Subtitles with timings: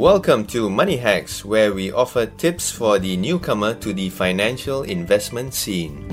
[0.00, 5.52] Welcome to Money Hacks, where we offer tips for the newcomer to the financial investment
[5.52, 6.08] scene.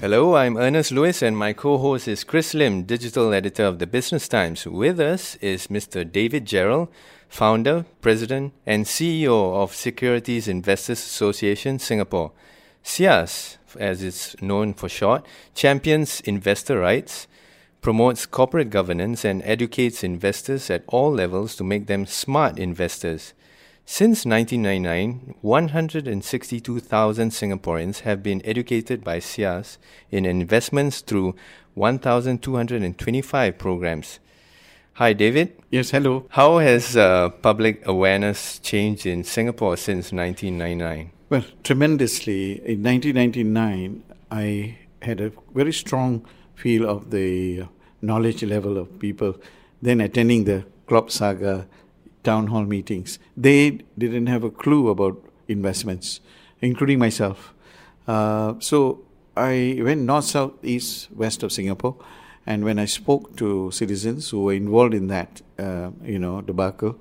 [0.00, 3.86] Hello, I'm Ernest Luis, and my co host is Chris Lim, digital editor of the
[3.86, 4.66] Business Times.
[4.66, 6.02] With us is Mr.
[6.02, 6.88] David Gerald,
[7.28, 12.32] founder, president, and CEO of Securities Investors Association Singapore.
[12.82, 17.28] SIAS, as it's known for short, champions investor rights
[17.80, 23.34] promotes corporate governance and educates investors at all levels to make them smart investors.
[23.84, 29.78] Since 1999, 162,000 Singaporeans have been educated by SIAS
[30.10, 31.34] in investments through
[31.74, 34.18] 1,225 programs.
[34.94, 35.56] Hi, David.
[35.70, 36.26] Yes, hello.
[36.30, 41.12] How has uh, public awareness changed in Singapore since 1999?
[41.30, 42.54] Well, tremendously.
[42.66, 46.26] In 1999, I had a very strong
[46.62, 47.64] feel of the
[48.02, 49.34] knowledge level of people
[49.80, 51.66] then attending the CLOB Saga
[52.24, 53.18] town hall meetings.
[53.36, 56.20] They didn't have a clue about investments,
[56.60, 57.54] including myself.
[58.06, 59.04] Uh, so
[59.36, 61.96] I went north, south, east, west of Singapore,
[62.44, 66.98] and when I spoke to citizens who were involved in that, uh, you know, debacle,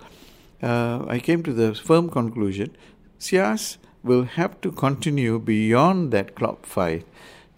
[0.61, 2.75] uh, I came to the firm conclusion:
[3.19, 7.05] SIAS will have to continue beyond that CLOB fight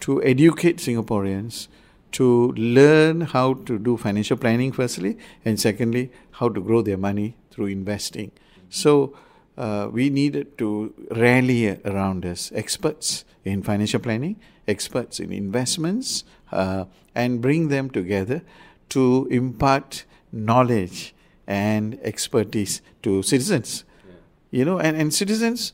[0.00, 1.68] to educate Singaporeans
[2.12, 7.36] to learn how to do financial planning, firstly, and secondly, how to grow their money
[7.50, 8.32] through investing.
[8.68, 9.16] So,
[9.56, 16.84] uh, we needed to rally around us experts in financial planning, experts in investments, uh,
[17.14, 18.42] and bring them together
[18.90, 21.14] to impart knowledge
[21.46, 23.84] and expertise to citizens.
[24.06, 24.14] Yeah.
[24.50, 25.72] You know, and, and citizens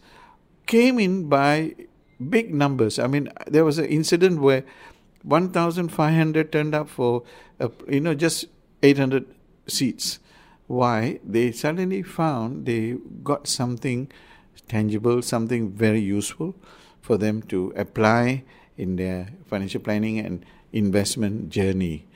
[0.67, 1.75] came in by
[2.31, 2.99] big numbers.
[2.99, 4.65] I mean, there was an incident where
[5.23, 7.23] 1,500 turned up for,
[7.61, 8.47] uh, you know, just
[8.83, 9.27] 800
[9.67, 10.19] seats.
[10.67, 11.21] Why?
[11.25, 14.11] They suddenly found they got something
[14.69, 16.55] tangible, something very useful
[17.01, 18.45] for them to apply
[18.77, 22.07] in their financial planning and investment journey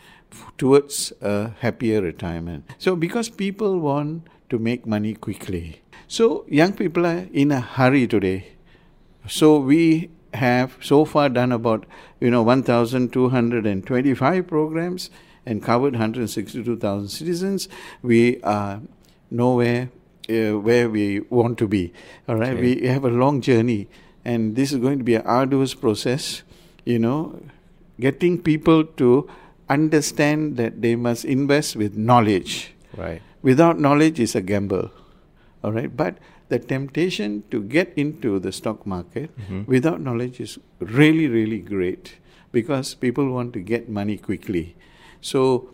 [0.58, 2.64] towards a happier retirement.
[2.78, 8.06] So, because people want to make money quickly, so young people are in a hurry
[8.06, 8.52] today.
[9.28, 11.86] So, we have so far done about
[12.20, 15.10] you know 1225 programs
[15.46, 17.68] and covered 162,000 citizens.
[18.02, 18.80] We are
[19.30, 19.90] nowhere
[20.28, 21.92] uh, where we want to be.
[22.28, 22.52] All right?
[22.52, 22.80] Okay.
[22.80, 23.88] we have a long journey
[24.24, 26.42] and this is going to be an arduous process
[26.84, 27.40] you know
[27.98, 29.28] getting people to
[29.68, 32.74] understand that they must invest with knowledge.
[32.96, 33.22] Right.
[33.42, 34.90] Without knowledge is a gamble.
[35.62, 35.94] All right?
[35.94, 36.16] But
[36.50, 39.62] the temptation to get into the stock market mm-hmm.
[39.66, 42.16] without knowledge is really, really great
[42.52, 44.74] because people want to get money quickly.
[45.20, 45.70] So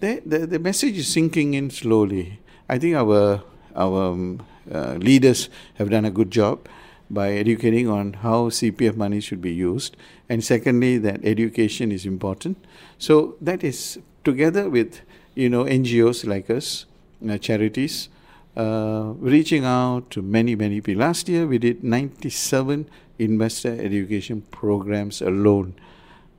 [0.00, 2.38] the, the, the message is sinking in slowly.
[2.68, 3.42] I think our,
[3.74, 6.68] our um, uh, leaders have done a good job
[7.10, 9.96] by educating on how CPF money should be used.
[10.28, 12.62] And secondly, that education is important.
[12.98, 15.00] So that is together with
[15.34, 16.86] you know NGOs like us,
[17.28, 18.08] uh, charities,
[18.56, 21.00] uh, reaching out to many, many people.
[21.00, 22.88] Last year, we did 97
[23.18, 25.74] investor education programs alone.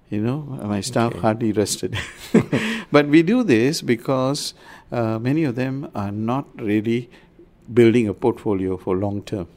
[0.10, 1.20] You know, my staff okay.
[1.20, 1.98] hardly rested.
[2.92, 4.54] but we do this because
[4.92, 7.10] uh, many of them are not really
[7.74, 9.48] building a portfolio for long term.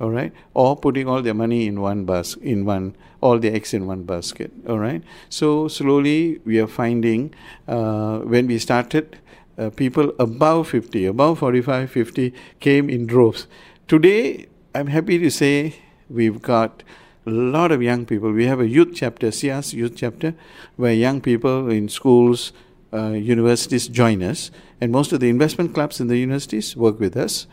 [0.00, 3.74] All right, or putting all their money in one bus, in one, all their eggs
[3.74, 4.52] in one basket.
[4.68, 5.02] All right.
[5.28, 7.34] So slowly we are finding
[7.66, 9.18] uh, when we started
[9.58, 13.46] uh, people above 50, above 45, 50 came in droves.
[13.88, 15.74] Today, I'm happy to say
[16.08, 16.82] we've got
[17.26, 18.32] a lot of young people.
[18.32, 20.34] We have a youth chapter, SIAS youth chapter,
[20.76, 22.52] where young people in schools,
[22.92, 27.16] uh, universities join us, and most of the investment clubs in the universities work with
[27.16, 27.46] us.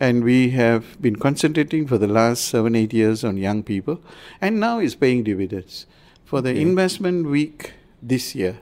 [0.00, 4.00] And we have been concentrating for the last seven, eight years on young people,
[4.40, 5.86] and now it's paying dividends.
[6.24, 6.62] For the okay.
[6.62, 8.58] investment week this year,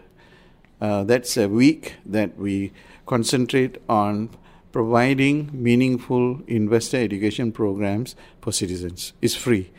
[0.81, 2.72] uh, that's a week that we
[3.08, 4.31] concentrate on
[4.70, 9.12] providing meaningful investor education programs for citizens.
[9.20, 9.70] It's free,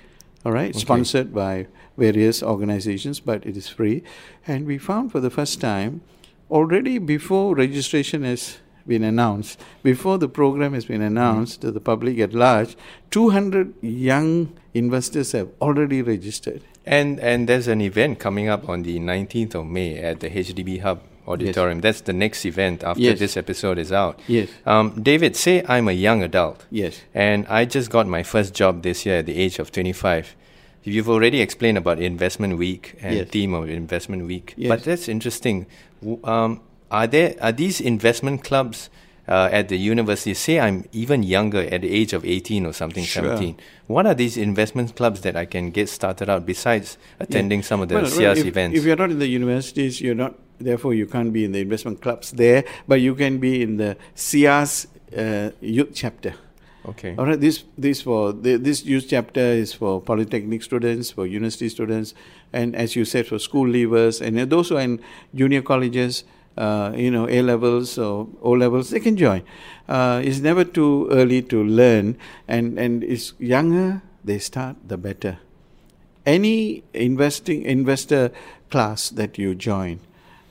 [0.43, 0.71] all right?
[0.71, 0.79] Okay.
[0.79, 1.67] Sponsored by
[1.97, 4.03] various organizations, but it is free.
[4.47, 6.01] And we found for the first time,
[6.49, 11.61] already before registration has been announced, before the program has been announced mm.
[11.61, 12.75] to the public at large,
[13.11, 16.63] 200 young investors have already registered.
[16.85, 20.81] And and there's an event coming up on the 19th of May at the HDB
[20.81, 21.77] Hub Auditorium.
[21.77, 21.83] Yes.
[21.83, 23.19] That's the next event after yes.
[23.19, 24.19] this episode is out.
[24.27, 24.49] Yes.
[24.65, 26.65] Um, David, say I'm a young adult.
[26.71, 27.01] Yes.
[27.13, 30.35] And I just got my first job this year at the age of 25.
[30.83, 33.29] You've already explained about Investment Week and yes.
[33.29, 34.53] theme of Investment Week.
[34.57, 34.69] Yes.
[34.69, 35.67] But that's interesting.
[36.23, 38.89] Um, are there are these investment clubs
[39.27, 40.33] uh, at the university?
[40.33, 43.23] Say I'm even younger, at the age of 18 or something, Sure.
[43.23, 43.57] 17.
[43.87, 47.89] What are these investment clubs that I can get started out besides attending some of
[47.89, 48.77] the Well, SIAS well, if, events?
[48.77, 50.35] If you're not in the universities, you're not.
[50.59, 53.97] Therefore, you can't be in the investment clubs there, but you can be in the
[54.15, 56.35] SIAS uh, youth chapter.
[56.85, 57.15] okay.
[57.17, 61.69] All right, this this for the, this youth chapter is for polytechnic students, for university
[61.69, 62.13] students,
[62.51, 64.99] and as you said, for school leavers and those who are in
[65.33, 66.23] junior colleges,
[66.57, 69.43] uh, you know, A levels or O levels, they can join.
[69.87, 72.17] Uh, it's never too early to learn,
[72.47, 75.39] and and it's younger they start, the better.
[76.25, 78.31] Any investing investor
[78.69, 79.99] class that you join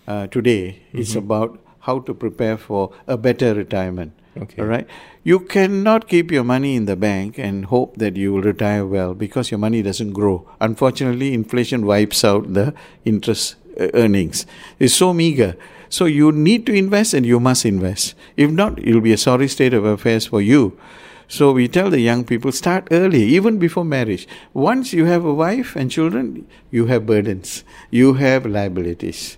[0.08, 4.12] uh, today it's about how to prepare for a better retirement.
[4.36, 4.62] Okay.
[4.62, 4.86] All right.
[5.22, 9.14] You cannot keep your money in the bank and hope that you will retire well
[9.14, 10.48] because your money doesn't grow.
[10.60, 12.72] Unfortunately, inflation wipes out the
[13.04, 14.46] interest uh, earnings.
[14.78, 15.56] It's so meager.
[15.88, 18.14] So you need to invest and you must invest.
[18.36, 20.78] If not, it will be a sorry state of affairs for you.
[21.26, 24.26] So we tell the young people start early, even before marriage.
[24.54, 29.36] Once you have a wife and children, you have burdens, you have liabilities.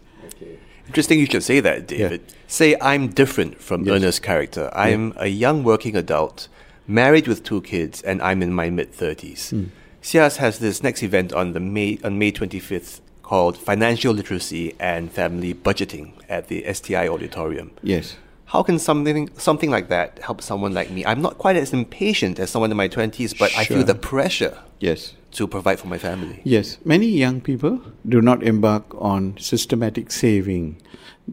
[0.91, 2.21] Interesting you should say that, David.
[2.49, 3.95] Say I'm different from Yes.
[3.95, 4.69] Ernest's character.
[4.75, 6.49] I'm a young working adult,
[6.89, 9.51] married with two kids, and I'm in my mid 30s.
[9.51, 9.65] Hmm.
[10.03, 15.13] SIAS has this next event on the May on May 25th called Financial Literacy and
[15.13, 17.71] Family Budgeting at the STI Auditorium.
[17.85, 18.17] Yes.
[18.47, 21.07] How can something something like that help someone like me?
[21.07, 24.59] I'm not quite as impatient as someone in my 20s, but I feel the pressure
[24.81, 25.15] Yes.
[25.33, 26.41] To provide for my family.
[26.45, 30.81] Yes, many young people do not embark on systematic saving.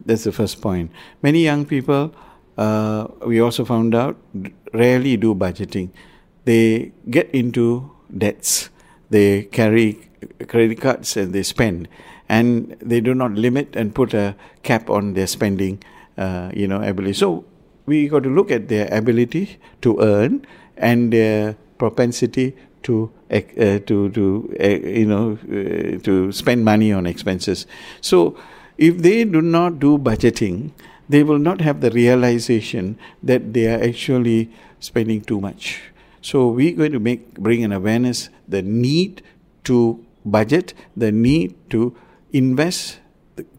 [0.05, 0.91] That's the first point.
[1.21, 2.13] Many young people,
[2.57, 4.17] uh, we also found out,
[4.73, 5.89] rarely do budgeting.
[6.45, 8.69] They get into debts.
[9.09, 10.09] They carry
[10.47, 11.87] credit cards and they spend,
[12.29, 15.81] and they do not limit and put a cap on their spending.
[16.17, 17.13] Uh, you know, ability.
[17.13, 17.45] So
[17.85, 20.45] we got to look at their ability to earn
[20.75, 22.55] and their propensity
[22.87, 24.67] to uh, to to uh,
[24.99, 27.67] you know uh, to spend money on expenses.
[28.01, 28.37] So
[28.77, 30.71] if they do not do budgeting,
[31.09, 34.49] they will not have the realization that they are actually
[34.79, 35.81] spending too much.
[36.21, 39.21] So we're going to make bring an awareness the need
[39.65, 41.95] to budget, the need to
[42.31, 42.99] invest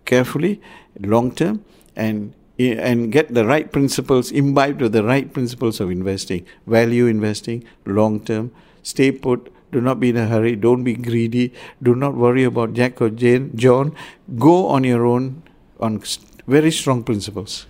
[0.05, 0.61] carefully,
[1.01, 1.65] long term,
[1.97, 7.63] and and get the right principles, imbibe to the right principles of investing, value investing,
[7.87, 8.51] long term,
[8.89, 11.53] stay put, do not be in a hurry, don't be greedy,
[11.83, 13.95] do not worry about Jack or Jane, John,
[14.39, 15.43] go on your own
[15.79, 16.03] on
[16.47, 17.67] very strong principles.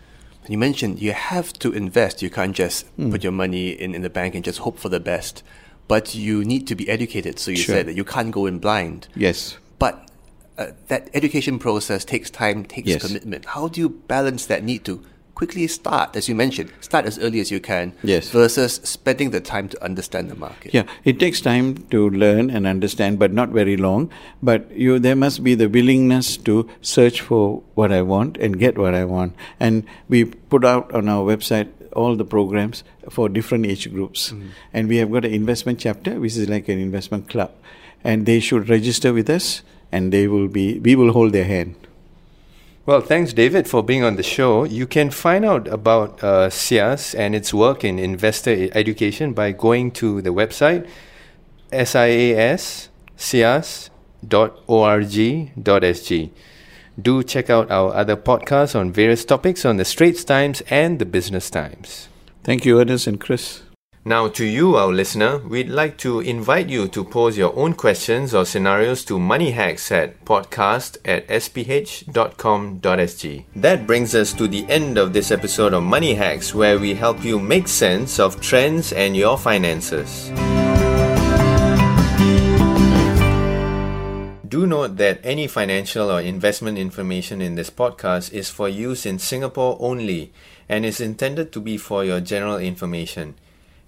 [0.49, 2.23] You mentioned you have to invest.
[2.23, 5.01] You can't just put your money in, in the bank and just hope for the
[5.01, 5.43] best.
[5.89, 7.39] But you need to be educated.
[7.39, 7.75] So you Sure.
[7.75, 9.09] said that you can't go in blind.
[9.15, 9.59] Yes.
[9.79, 10.09] But
[10.57, 13.05] uh, that education process takes time, takes Yes.
[13.07, 13.45] commitment.
[13.57, 15.05] How do you balance that need to
[15.39, 18.31] quickly start, as you mentioned, start as early as you can, Yes.
[18.31, 20.75] versus spending the time to understand the market?
[20.75, 24.11] Yeah, it takes time to learn and understand, but not very long.
[24.43, 28.77] But you, there must be the willingness to search for what I want and get
[28.77, 29.35] what I want.
[29.61, 34.33] And we put out on our website all the programs for different age groups.
[34.33, 34.49] Mm.
[34.75, 37.53] And we have got an investment chapter, which is like an investment club.
[38.03, 40.79] And they should register with us, and they will be.
[40.81, 41.75] We will hold their hand.
[42.89, 44.65] Well, thanks, David, for being on the show.
[44.65, 49.91] You can find out about uh, SIAS and its work in investor education by going
[50.01, 50.89] to the website
[51.71, 53.11] sias.org.sg.
[57.03, 61.05] Do check out our other podcasts on various topics on the Straits Times and the
[61.05, 62.09] Business Times.
[62.43, 63.65] Thank you, Ernest and Chris.
[64.05, 68.33] Now, to you, our listener, we'd like to invite you to pose your own questions
[68.33, 72.05] or scenarios to Money Hacks at podcast at sph.com.sg.
[73.57, 77.25] That brings us to the end of this episode of Money Hacks, where we help
[77.25, 80.31] you make sense of trends and your finances.
[84.49, 89.19] Do note that any financial or investment information in this podcast is for use in
[89.19, 90.33] Singapore only
[90.69, 93.35] and is intended to be for your general information.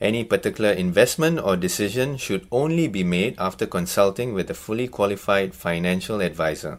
[0.00, 5.54] Any particular investment or decision should only be made after consulting with a fully qualified
[5.54, 6.78] financial advisor.